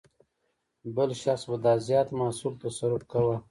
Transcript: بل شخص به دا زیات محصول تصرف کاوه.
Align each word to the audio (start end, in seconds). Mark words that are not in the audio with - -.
بل 0.95 1.09
شخص 1.23 1.43
به 1.49 1.57
دا 1.65 1.73
زیات 1.87 2.09
محصول 2.19 2.53
تصرف 2.63 3.03
کاوه. 3.11 3.37